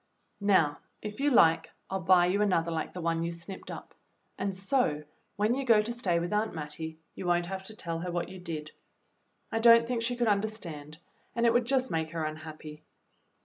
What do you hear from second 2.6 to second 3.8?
hke the one you snipped